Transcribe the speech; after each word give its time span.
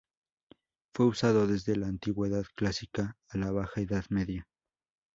Fue 0.95 1.05
usado 1.05 1.45
desde 1.45 1.75
la 1.75 1.85
Antigüedad 1.85 2.45
Clásica 2.55 3.17
a 3.29 3.37
la 3.37 3.51
Baja 3.51 3.81
Edad 3.81 4.03
Media. 4.09 4.47